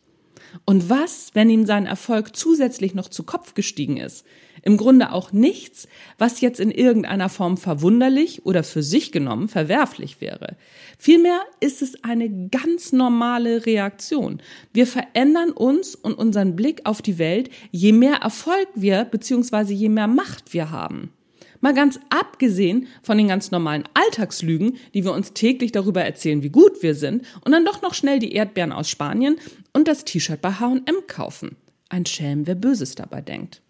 Und 0.66 0.90
was, 0.90 1.30
wenn 1.36 1.52
ihm 1.52 1.68
sein 1.68 1.86
Erfolg 1.86 2.36
zusätzlich 2.36 2.96
noch 2.96 3.10
zu 3.10 3.22
Kopf 3.22 3.54
gestiegen 3.54 3.98
ist? 3.98 4.26
Im 4.68 4.78
Grunde 4.78 5.12
auch 5.12 5.32
nichts, 5.32 5.88
was 6.18 6.42
jetzt 6.42 6.60
in 6.60 6.72
irgendeiner 6.72 7.30
Form 7.30 7.56
verwunderlich 7.56 8.48
oder 8.48 8.64
für 8.64 8.82
sich 8.82 9.12
genommen 9.12 9.48
verwerflich 9.48 10.22
wäre. 10.22 10.58
Vielmehr 10.98 11.40
ist 11.60 11.84
es 11.84 12.04
eine 12.04 12.50
ganz 12.50 12.92
normale 12.92 13.68
Reaktion. 13.68 14.42
Wir 14.74 14.88
verändern 14.88 15.52
uns 15.52 15.94
und 15.94 16.16
unseren 16.16 16.56
Blick 16.56 16.82
auf 16.84 17.04
die 17.04 17.20
Welt, 17.20 17.52
je 17.70 17.92
mehr 17.92 18.16
Erfolg 18.16 18.68
wir 18.74 19.06
bzw. 19.06 19.72
je 19.72 19.90
mehr 19.90 20.08
Macht 20.08 20.52
wir 20.52 20.72
haben. 20.72 21.14
Mal 21.62 21.76
ganz 21.76 22.00
abgesehen 22.10 22.88
von 23.04 23.20
den 23.20 23.28
ganz 23.28 23.52
normalen 23.52 23.84
Alltagslügen, 23.94 24.78
die 24.96 25.04
wir 25.04 25.14
uns 25.14 25.34
täglich 25.34 25.74
darüber 25.74 26.04
erzählen, 26.04 26.42
wie 26.42 26.50
gut 26.50 26.82
wir 26.82 26.96
sind, 26.96 27.24
und 27.46 27.52
dann 27.52 27.66
doch 27.66 27.84
noch 27.84 27.94
schnell 27.94 28.18
die 28.18 28.34
Erdbeeren 28.34 28.72
aus 28.72 28.90
Spanien 28.90 29.38
und 29.74 29.88
das 29.88 30.06
T-Shirt 30.06 30.42
bei 30.42 30.54
H&M 30.54 31.08
kaufen. 31.08 31.56
Ein 31.88 32.08
Schelm, 32.08 32.48
wer 32.48 32.56
Böses 32.56 32.96
dabei 32.96 33.22
denkt. 33.22 33.62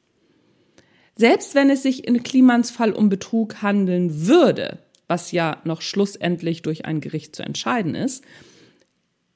Selbst 1.18 1.56
wenn 1.56 1.70
es 1.70 1.84
sich 1.84 2.08
in 2.08 2.24
Klimans 2.24 2.72
Fall 2.72 2.92
um 2.92 3.10
Betrug 3.10 3.62
handeln 3.62 4.28
würde, 4.28 4.80
was 5.08 5.32
ja 5.32 5.62
noch 5.64 5.82
schlussendlich 5.82 6.62
durch 6.62 6.86
ein 6.86 7.00
Gericht 7.00 7.36
zu 7.36 7.44
entscheiden 7.44 7.96
ist, 7.96 8.24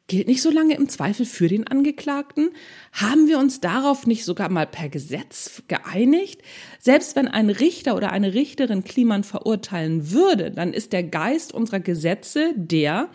gilt 0.07 0.27
nicht 0.27 0.41
so 0.41 0.49
lange 0.49 0.75
im 0.75 0.89
Zweifel 0.89 1.25
für 1.25 1.47
den 1.47 1.67
Angeklagten? 1.67 2.49
Haben 2.91 3.27
wir 3.27 3.39
uns 3.39 3.61
darauf 3.61 4.07
nicht 4.07 4.25
sogar 4.25 4.49
mal 4.49 4.67
per 4.67 4.89
Gesetz 4.89 5.63
geeinigt? 5.67 6.41
Selbst 6.79 7.15
wenn 7.15 7.27
ein 7.27 7.49
Richter 7.49 7.95
oder 7.95 8.11
eine 8.11 8.33
Richterin 8.33 8.83
Kliman 8.83 9.23
verurteilen 9.23 10.11
würde, 10.11 10.51
dann 10.51 10.73
ist 10.73 10.91
der 10.91 11.03
Geist 11.03 11.53
unserer 11.53 11.79
Gesetze 11.79 12.53
der, 12.55 13.09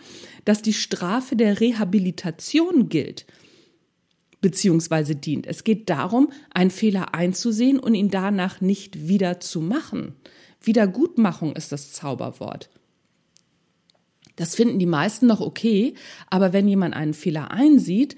dass 0.45 0.61
die 0.61 0.73
Strafe 0.73 1.35
der 1.35 1.59
Rehabilitation 1.59 2.89
gilt 2.89 3.25
beziehungsweise 4.45 5.15
dient. 5.15 5.47
Es 5.47 5.63
geht 5.63 5.89
darum, 5.89 6.31
einen 6.53 6.69
Fehler 6.69 7.15
einzusehen 7.15 7.79
und 7.79 7.95
ihn 7.95 8.11
danach 8.11 8.61
nicht 8.61 9.07
wieder 9.07 9.39
zu 9.39 9.59
machen. 9.59 10.13
Wiedergutmachung 10.61 11.55
ist 11.55 11.71
das 11.71 11.93
Zauberwort. 11.93 12.69
Das 14.35 14.53
finden 14.53 14.77
die 14.77 14.85
meisten 14.85 15.25
noch 15.25 15.41
okay, 15.41 15.95
aber 16.29 16.53
wenn 16.53 16.67
jemand 16.67 16.95
einen 16.95 17.15
Fehler 17.15 17.49
einsieht, 17.49 18.17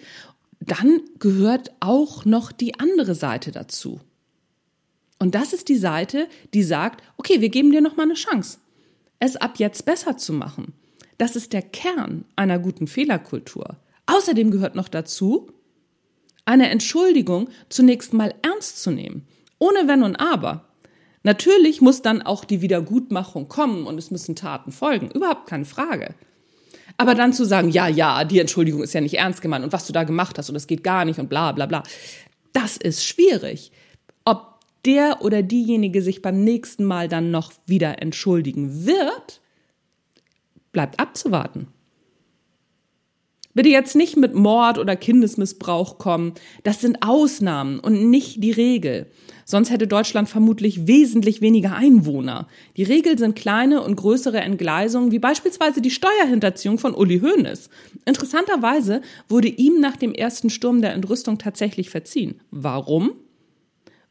dann 0.60 1.00
gehört 1.18 1.72
auch 1.80 2.26
noch 2.26 2.52
die 2.52 2.78
andere 2.78 3.16
Seite 3.16 3.54
dazu. 3.54 4.02
Und 5.20 5.34
das 5.34 5.54
ist 5.54 5.70
die 5.70 5.78
Seite, 5.78 6.28
die 6.54 6.64
sagt, 6.64 7.02
okay, 7.16 7.40
wir 7.40 7.48
geben 7.48 7.72
dir 7.72 7.80
noch 7.80 7.96
mal 7.96 8.04
eine 8.04 8.16
Chance, 8.16 8.58
es 9.20 9.38
ab 9.38 9.60
jetzt 9.60 9.86
besser 9.86 10.18
zu 10.18 10.34
machen. 10.34 10.74
Das 11.18 11.38
ist 11.38 11.54
der 11.54 11.62
Kern 11.62 12.26
einer 12.36 12.60
guten 12.60 12.88
Fehlerkultur. 12.88 13.78
Außerdem 14.08 14.52
gehört 14.52 14.76
noch 14.76 14.90
dazu, 14.90 15.54
eine 16.48 16.70
Entschuldigung 16.70 17.50
zunächst 17.70 18.14
mal 18.14 18.34
ernst 18.42 18.82
zu 18.82 18.90
nehmen, 18.90 19.28
ohne 19.60 19.88
Wenn 19.88 20.04
und 20.04 20.16
Aber. 20.16 20.66
Natürlich 21.24 21.82
muss 21.82 22.02
dann 22.02 22.22
auch 22.22 22.46
die 22.46 22.62
Wiedergutmachung 22.62 23.50
kommen 23.50 23.86
und 23.86 23.98
es 23.98 24.12
müssen 24.12 24.36
Taten 24.36 24.72
folgen, 24.72 25.12
überhaupt 25.12 25.48
keine 25.48 25.66
Frage. 25.66 26.16
Aber 26.96 27.16
dann 27.16 27.34
zu 27.34 27.44
sagen, 27.44 27.70
ja, 27.70 27.88
ja, 27.88 28.24
die 28.24 28.40
Entschuldigung 28.40 28.82
ist 28.82 28.94
ja 28.94 29.02
nicht 29.02 29.18
ernst 29.18 29.42
gemeint 29.42 29.66
und 29.66 29.74
was 29.74 29.86
du 29.86 29.94
da 29.94 30.06
gemacht 30.06 30.38
hast 30.38 30.50
und 30.50 30.56
das 30.56 30.68
geht 30.68 30.84
gar 30.84 31.04
nicht 31.04 31.20
und 31.20 31.30
bla 31.30 31.52
bla 31.52 31.66
bla, 31.66 31.84
das 32.54 32.78
ist 32.78 33.06
schwierig. 33.06 33.72
Ob 34.24 34.62
der 34.86 35.22
oder 35.22 35.44
diejenige 35.44 36.02
sich 36.02 36.22
beim 36.22 36.44
nächsten 36.46 36.86
Mal 36.86 37.10
dann 37.10 37.30
noch 37.30 37.52
wieder 37.66 38.02
entschuldigen 38.02 38.86
wird, 38.86 39.42
bleibt 40.72 41.00
abzuwarten. 41.00 41.68
Bitte 43.58 43.70
jetzt 43.70 43.96
nicht 43.96 44.18
mit 44.18 44.36
Mord 44.36 44.78
oder 44.78 44.96
Kindesmissbrauch 44.96 45.98
kommen. 45.98 46.36
Das 46.62 46.80
sind 46.80 47.02
Ausnahmen 47.02 47.80
und 47.80 48.08
nicht 48.08 48.44
die 48.44 48.52
Regel. 48.52 49.08
Sonst 49.46 49.72
hätte 49.72 49.88
Deutschland 49.88 50.30
vermutlich 50.30 50.86
wesentlich 50.86 51.42
weniger 51.42 51.76
Einwohner. 51.76 52.48
Die 52.76 52.84
Regel 52.84 53.18
sind 53.18 53.36
kleine 53.36 53.82
und 53.82 53.96
größere 53.96 54.42
Entgleisungen, 54.42 55.12
wie 55.12 55.18
beispielsweise 55.18 55.82
die 55.82 55.90
Steuerhinterziehung 55.90 56.78
von 56.78 56.94
Uli 56.94 57.20
Hoeneß. 57.20 57.72
Interessanterweise 58.06 59.02
wurde 59.28 59.48
ihm 59.48 59.80
nach 59.80 59.98
dem 59.98 60.14
ersten 60.14 60.52
Sturm 60.52 60.84
der 60.84 60.94
Entrüstung 60.94 61.40
tatsächlich 61.40 61.90
verziehen. 61.90 62.40
Warum? 62.52 63.14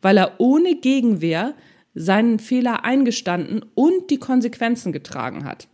Weil 0.02 0.16
er 0.16 0.40
ohne 0.40 0.74
Gegenwehr 0.74 1.54
seinen 1.94 2.40
Fehler 2.40 2.84
eingestanden 2.84 3.64
und 3.76 4.10
die 4.10 4.18
Konsequenzen 4.18 4.92
getragen 4.92 5.44
hat. 5.44 5.68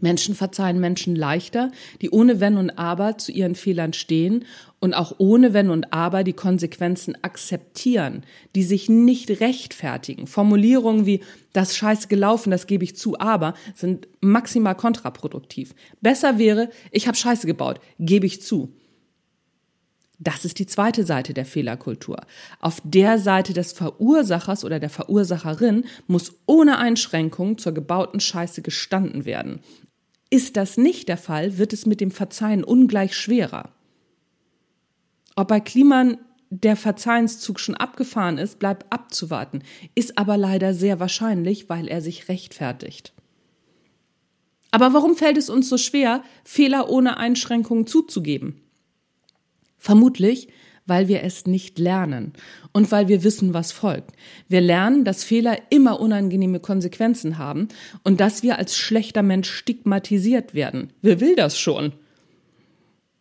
Menschen 0.00 0.34
verzeihen 0.34 0.80
Menschen 0.80 1.16
leichter, 1.16 1.70
die 2.00 2.10
ohne 2.10 2.40
Wenn 2.40 2.56
und 2.56 2.70
Aber 2.78 3.18
zu 3.18 3.32
ihren 3.32 3.54
Fehlern 3.54 3.92
stehen 3.92 4.44
und 4.80 4.94
auch 4.94 5.14
ohne 5.18 5.52
Wenn 5.52 5.70
und 5.70 5.92
Aber 5.92 6.24
die 6.24 6.32
Konsequenzen 6.32 7.16
akzeptieren, 7.22 8.24
die 8.54 8.62
sich 8.62 8.88
nicht 8.88 9.40
rechtfertigen. 9.40 10.26
Formulierungen 10.26 11.06
wie 11.06 11.20
das 11.52 11.76
scheiße 11.76 12.08
gelaufen, 12.08 12.50
das 12.50 12.66
gebe 12.66 12.84
ich 12.84 12.96
zu, 12.96 13.18
aber 13.18 13.54
sind 13.74 14.08
maximal 14.20 14.74
kontraproduktiv. 14.74 15.74
Besser 16.00 16.38
wäre, 16.38 16.70
ich 16.90 17.06
habe 17.06 17.16
Scheiße 17.16 17.46
gebaut, 17.46 17.80
gebe 17.98 18.26
ich 18.26 18.42
zu. 18.42 18.74
Das 20.22 20.44
ist 20.44 20.58
die 20.58 20.66
zweite 20.66 21.02
Seite 21.02 21.32
der 21.32 21.46
Fehlerkultur. 21.46 22.20
Auf 22.60 22.82
der 22.84 23.18
Seite 23.18 23.54
des 23.54 23.72
Verursachers 23.72 24.66
oder 24.66 24.78
der 24.78 24.90
Verursacherin 24.90 25.84
muss 26.06 26.34
ohne 26.44 26.76
Einschränkung 26.76 27.56
zur 27.56 27.72
gebauten 27.72 28.20
Scheiße 28.20 28.60
gestanden 28.60 29.24
werden. 29.24 29.60
Ist 30.30 30.56
das 30.56 30.76
nicht 30.76 31.08
der 31.08 31.16
Fall, 31.16 31.58
wird 31.58 31.72
es 31.72 31.86
mit 31.86 32.00
dem 32.00 32.12
Verzeihen 32.12 32.62
ungleich 32.62 33.16
schwerer. 33.16 33.70
Ob 35.34 35.48
bei 35.48 35.60
Kliman 35.60 36.18
der 36.50 36.76
Verzeihенszug 36.76 37.60
schon 37.60 37.76
abgefahren 37.76 38.38
ist, 38.38 38.58
bleibt 38.58 38.92
abzuwarten, 38.92 39.62
ist 39.94 40.18
aber 40.18 40.36
leider 40.36 40.74
sehr 40.74 41.00
wahrscheinlich, 41.00 41.68
weil 41.68 41.88
er 41.88 42.00
sich 42.00 42.28
rechtfertigt. 42.28 43.12
Aber 44.72 44.92
warum 44.92 45.16
fällt 45.16 45.36
es 45.36 45.50
uns 45.50 45.68
so 45.68 45.78
schwer, 45.78 46.22
Fehler 46.44 46.88
ohne 46.88 47.16
Einschränkungen 47.16 47.86
zuzugeben? 47.86 48.60
Vermutlich, 49.78 50.48
weil 50.90 51.06
wir 51.06 51.22
es 51.22 51.46
nicht 51.46 51.78
lernen 51.78 52.32
und 52.72 52.90
weil 52.90 53.06
wir 53.06 53.22
wissen, 53.22 53.54
was 53.54 53.70
folgt. 53.70 54.10
Wir 54.48 54.60
lernen, 54.60 55.04
dass 55.04 55.22
Fehler 55.22 55.56
immer 55.70 56.00
unangenehme 56.00 56.58
Konsequenzen 56.58 57.38
haben 57.38 57.68
und 58.02 58.20
dass 58.20 58.42
wir 58.42 58.58
als 58.58 58.76
schlechter 58.76 59.22
Mensch 59.22 59.48
stigmatisiert 59.48 60.52
werden. 60.52 60.92
Wer 61.00 61.20
will 61.20 61.36
das 61.36 61.56
schon? 61.56 61.92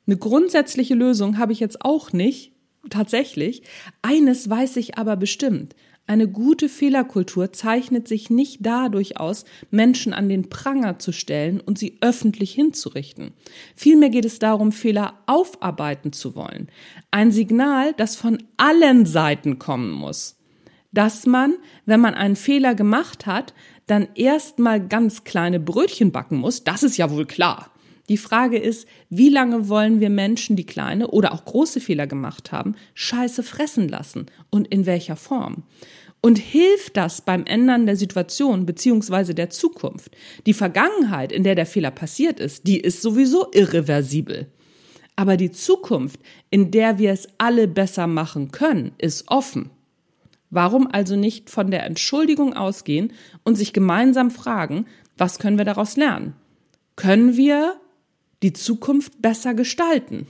Eine 0.08 0.18
grundsätzliche 0.18 0.96
Lösung 0.96 1.38
habe 1.38 1.54
ich 1.54 1.60
jetzt 1.60 1.86
auch 1.86 2.12
nicht, 2.12 2.54
tatsächlich. 2.90 3.62
Eines 4.02 4.50
weiß 4.50 4.78
ich 4.78 4.98
aber 4.98 5.16
bestimmt. 5.16 5.76
Eine 6.10 6.28
gute 6.28 6.70
Fehlerkultur 6.70 7.54
zeichnet 7.54 8.08
sich 8.08 8.32
nicht 8.32 8.66
dadurch 8.66 9.20
aus, 9.20 9.46
Menschen 9.70 10.12
an 10.12 10.28
den 10.28 10.50
Pranger 10.50 10.98
zu 10.98 11.12
stellen 11.12 11.62
und 11.62 11.78
sie 11.78 12.00
öffentlich 12.02 12.52
hinzurichten. 12.52 13.30
Vielmehr 13.76 14.10
geht 14.10 14.26
es 14.26 14.40
darum, 14.40 14.72
Fehler 14.72 15.20
aufarbeiten 15.28 16.12
zu 16.12 16.36
wollen. 16.36 16.68
Ein 17.12 17.32
Signal, 17.32 17.94
das 17.94 18.16
von 18.16 18.42
allen 18.58 19.06
Seiten 19.06 19.60
kommen 19.60 19.92
muss. 19.92 20.40
Dass 20.92 21.28
man, 21.28 21.54
wenn 21.86 22.00
man 22.00 22.16
einen 22.16 22.36
Fehler 22.36 22.74
gemacht 22.74 23.28
hat, 23.28 23.54
dann 23.86 24.08
erstmal 24.16 24.84
ganz 24.84 25.26
kleine 25.26 25.60
Brötchen 25.60 26.12
backen 26.12 26.38
muss, 26.38 26.64
das 26.64 26.82
ist 26.82 26.98
ja 26.98 27.12
wohl 27.12 27.28
klar. 27.28 27.72
Die 28.10 28.18
Frage 28.18 28.58
ist, 28.58 28.88
wie 29.10 29.30
lange 29.30 29.70
wollen 29.70 30.00
wir 30.00 30.10
Menschen, 30.10 30.56
die 30.56 30.66
kleine 30.66 31.08
oder 31.10 31.32
auch 31.32 31.46
große 31.46 31.80
Fehler 31.80 32.08
gemacht 32.08 32.52
haben, 32.52 32.76
Scheiße 32.96 33.44
fressen 33.44 33.88
lassen 33.88 34.26
und 34.50 34.68
in 34.68 34.88
welcher 34.88 35.16
Form? 35.16 35.64
Und 36.22 36.38
hilft 36.38 36.98
das 36.98 37.22
beim 37.22 37.46
Ändern 37.46 37.86
der 37.86 37.96
Situation 37.96 38.66
beziehungsweise 38.66 39.34
der 39.34 39.52
Zukunft? 39.52 40.18
Die 40.48 40.54
Vergangenheit, 40.54 41.32
in 41.32 41.44
der 41.44 41.56
der 41.56 41.68
Fehler 41.68 41.92
passiert 41.92 42.40
ist, 42.40 42.68
die 42.68 42.80
ist 42.80 43.02
sowieso 43.02 43.48
irreversibel. 43.54 44.48
Aber 45.16 45.38
die 45.38 45.52
Zukunft, 45.52 46.20
in 46.50 46.72
der 46.72 46.98
wir 46.98 47.12
es 47.12 47.28
alle 47.38 47.68
besser 47.68 48.08
machen 48.08 48.52
können, 48.52 48.92
ist 48.98 49.26
offen. 49.28 49.70
Warum 50.50 50.88
also 50.92 51.16
nicht 51.16 51.50
von 51.50 51.70
der 51.70 51.86
Entschuldigung 51.86 52.54
ausgehen 52.54 53.14
und 53.44 53.56
sich 53.56 53.72
gemeinsam 53.72 54.32
fragen, 54.32 54.86
was 55.18 55.38
können 55.38 55.58
wir 55.58 55.66
daraus 55.66 55.96
lernen? 55.96 56.34
Können 56.96 57.38
wir 57.38 57.76
die 58.44 58.54
Zukunft 58.54 59.22
besser 59.22 59.54
gestalten? 59.54 60.28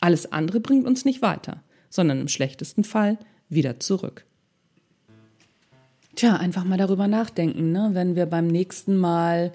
Alles 0.00 0.32
andere 0.32 0.60
bringt 0.60 0.86
uns 0.86 1.04
nicht 1.04 1.22
weiter, 1.22 1.62
sondern 1.90 2.20
im 2.20 2.28
schlechtesten 2.28 2.84
Fall 2.84 3.18
wieder 3.48 3.80
zurück. 3.80 4.24
Tja, 6.14 6.36
einfach 6.36 6.64
mal 6.64 6.78
darüber 6.78 7.08
nachdenken, 7.08 7.72
ne? 7.72 7.90
wenn 7.92 8.16
wir 8.16 8.26
beim 8.26 8.48
nächsten 8.48 8.96
Mal 8.96 9.52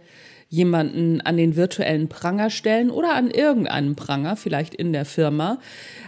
jemanden 0.49 1.19
an 1.21 1.35
den 1.35 1.55
virtuellen 1.55 2.09
Pranger 2.09 2.49
stellen 2.49 2.89
oder 2.89 3.15
an 3.15 3.31
irgendeinen 3.31 3.95
Pranger, 3.95 4.35
vielleicht 4.35 4.75
in 4.75 4.93
der 4.93 5.03
Firma, 5.03 5.59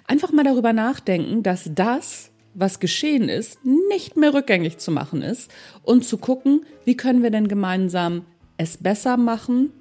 einfach 0.08 0.32
mal 0.32 0.44
darüber 0.44 0.72
nachdenken, 0.72 1.44
dass 1.44 1.70
das 1.74 2.32
was 2.54 2.80
geschehen 2.80 3.28
ist, 3.28 3.60
nicht 3.66 4.16
mehr 4.16 4.34
rückgängig 4.34 4.78
zu 4.78 4.92
machen 4.92 5.22
ist 5.22 5.52
und 5.84 6.06
zu 6.06 6.18
gucken, 6.18 6.66
wie 6.86 6.96
können 6.96 7.22
wir 7.22 7.32
denn 7.32 7.50
gemeinsam 7.50 8.26
es 8.58 8.78
besser 8.78 9.18
machen 9.18 9.72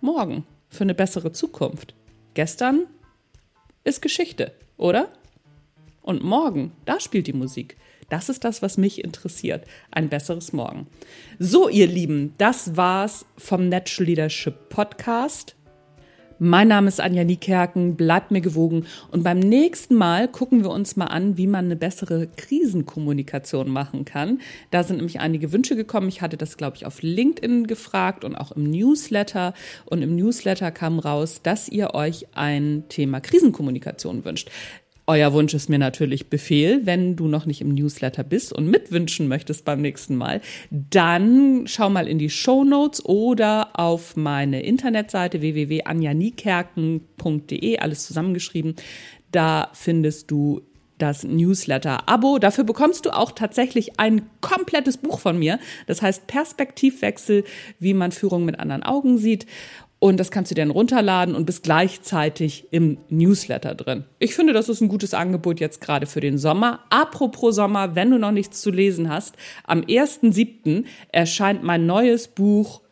morgen 0.00 0.44
für 0.76 0.84
eine 0.84 0.94
bessere 0.94 1.32
Zukunft. 1.32 1.94
Gestern 2.34 2.86
ist 3.84 4.02
Geschichte, 4.02 4.52
oder? 4.76 5.08
Und 6.02 6.22
morgen, 6.22 6.72
da 6.84 7.00
spielt 7.00 7.26
die 7.26 7.32
Musik. 7.32 7.76
Das 8.08 8.28
ist 8.28 8.44
das, 8.44 8.62
was 8.62 8.78
mich 8.78 9.02
interessiert. 9.02 9.64
Ein 9.90 10.08
besseres 10.08 10.52
Morgen. 10.52 10.86
So, 11.40 11.68
ihr 11.68 11.88
Lieben, 11.88 12.34
das 12.38 12.76
war's 12.76 13.26
vom 13.36 13.68
Natural 13.68 14.06
Leadership 14.06 14.68
Podcast. 14.68 15.55
Mein 16.38 16.68
Name 16.68 16.88
ist 16.88 17.00
Anja 17.00 17.24
Niekerken, 17.24 17.96
bleibt 17.96 18.30
mir 18.30 18.42
gewogen 18.42 18.84
und 19.10 19.24
beim 19.24 19.38
nächsten 19.38 19.94
Mal 19.94 20.28
gucken 20.28 20.64
wir 20.64 20.70
uns 20.70 20.94
mal 20.94 21.06
an, 21.06 21.38
wie 21.38 21.46
man 21.46 21.64
eine 21.64 21.76
bessere 21.76 22.26
Krisenkommunikation 22.26 23.70
machen 23.70 24.04
kann. 24.04 24.42
Da 24.70 24.84
sind 24.84 24.96
nämlich 24.96 25.18
einige 25.18 25.52
Wünsche 25.52 25.76
gekommen. 25.76 26.08
Ich 26.08 26.20
hatte 26.20 26.36
das, 26.36 26.58
glaube 26.58 26.76
ich, 26.76 26.84
auf 26.84 27.00
LinkedIn 27.00 27.66
gefragt 27.66 28.22
und 28.22 28.34
auch 28.34 28.52
im 28.52 28.70
Newsletter. 28.70 29.54
Und 29.86 30.02
im 30.02 30.14
Newsletter 30.14 30.70
kam 30.72 30.98
raus, 30.98 31.40
dass 31.42 31.70
ihr 31.70 31.94
euch 31.94 32.26
ein 32.34 32.84
Thema 32.90 33.20
Krisenkommunikation 33.20 34.26
wünscht. 34.26 34.50
Euer 35.08 35.32
Wunsch 35.32 35.54
ist 35.54 35.68
mir 35.68 35.78
natürlich 35.78 36.30
Befehl. 36.30 36.84
Wenn 36.84 37.14
du 37.14 37.28
noch 37.28 37.46
nicht 37.46 37.60
im 37.60 37.68
Newsletter 37.68 38.24
bist 38.24 38.52
und 38.52 38.68
mitwünschen 38.68 39.28
möchtest 39.28 39.64
beim 39.64 39.80
nächsten 39.80 40.16
Mal, 40.16 40.40
dann 40.70 41.68
schau 41.68 41.88
mal 41.90 42.08
in 42.08 42.18
die 42.18 42.28
Show 42.28 42.64
Notes 42.64 43.04
oder 43.04 43.78
auf 43.78 44.16
meine 44.16 44.64
Internetseite 44.64 45.40
www.anjanikerken.de, 45.40 47.78
alles 47.78 48.04
zusammengeschrieben. 48.04 48.74
Da 49.30 49.70
findest 49.74 50.32
du 50.32 50.62
das 50.98 51.24
Newsletter-Abo. 51.24 52.38
Dafür 52.38 52.64
bekommst 52.64 53.06
du 53.06 53.10
auch 53.10 53.30
tatsächlich 53.30 54.00
ein 54.00 54.22
komplettes 54.40 54.96
Buch 54.96 55.20
von 55.20 55.38
mir. 55.38 55.58
Das 55.86 56.02
heißt 56.02 56.26
Perspektivwechsel, 56.26 57.44
wie 57.78 57.94
man 57.94 58.12
Führung 58.12 58.44
mit 58.44 58.58
anderen 58.58 58.82
Augen 58.82 59.18
sieht. 59.18 59.46
Und 60.06 60.18
das 60.18 60.30
kannst 60.30 60.52
du 60.52 60.54
dann 60.54 60.70
runterladen 60.70 61.34
und 61.34 61.46
bist 61.46 61.64
gleichzeitig 61.64 62.68
im 62.70 62.98
Newsletter 63.08 63.74
drin. 63.74 64.04
Ich 64.20 64.36
finde, 64.36 64.52
das 64.52 64.68
ist 64.68 64.80
ein 64.80 64.86
gutes 64.86 65.14
Angebot 65.14 65.58
jetzt 65.58 65.80
gerade 65.80 66.06
für 66.06 66.20
den 66.20 66.38
Sommer. 66.38 66.84
Apropos 66.90 67.56
Sommer, 67.56 67.96
wenn 67.96 68.12
du 68.12 68.18
noch 68.20 68.30
nichts 68.30 68.60
zu 68.60 68.70
lesen 68.70 69.08
hast, 69.08 69.34
am 69.64 69.80
1.7. 69.80 70.84
erscheint 71.10 71.64
mein 71.64 71.86
neues 71.86 72.28
Buch 72.28 72.82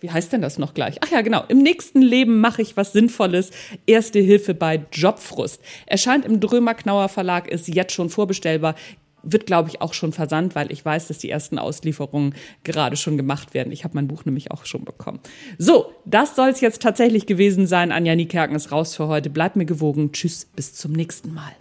wie 0.00 0.12
heißt 0.12 0.32
denn 0.32 0.42
das 0.42 0.58
noch 0.58 0.74
gleich? 0.74 0.98
Ach 1.00 1.10
ja, 1.10 1.22
genau. 1.22 1.42
Im 1.48 1.58
nächsten 1.58 2.00
Leben 2.00 2.38
mache 2.38 2.62
ich 2.62 2.76
was 2.76 2.92
Sinnvolles. 2.92 3.50
Erste 3.84 4.20
Hilfe 4.20 4.54
bei 4.54 4.86
Jobfrust. 4.92 5.60
Erscheint 5.86 6.24
im 6.24 6.38
Drömer-Knauer 6.38 7.08
Verlag, 7.08 7.48
ist 7.48 7.66
jetzt 7.66 7.94
schon 7.94 8.08
vorbestellbar 8.08 8.76
wird, 9.22 9.46
glaube 9.46 9.68
ich, 9.68 9.80
auch 9.80 9.94
schon 9.94 10.12
versandt, 10.12 10.54
weil 10.54 10.72
ich 10.72 10.84
weiß, 10.84 11.08
dass 11.08 11.18
die 11.18 11.30
ersten 11.30 11.58
Auslieferungen 11.58 12.34
gerade 12.64 12.96
schon 12.96 13.16
gemacht 13.16 13.54
werden. 13.54 13.72
Ich 13.72 13.84
habe 13.84 13.94
mein 13.94 14.08
Buch 14.08 14.24
nämlich 14.24 14.50
auch 14.50 14.64
schon 14.64 14.84
bekommen. 14.84 15.20
So, 15.58 15.92
das 16.04 16.36
soll 16.36 16.48
es 16.50 16.60
jetzt 16.60 16.82
tatsächlich 16.82 17.26
gewesen 17.26 17.66
sein. 17.66 17.92
Anja 17.92 18.14
Niekerken 18.14 18.56
ist 18.56 18.72
raus 18.72 18.94
für 18.94 19.08
heute. 19.08 19.30
Bleibt 19.30 19.56
mir 19.56 19.66
gewogen. 19.66 20.12
Tschüss, 20.12 20.44
bis 20.44 20.74
zum 20.74 20.92
nächsten 20.92 21.34
Mal. 21.34 21.52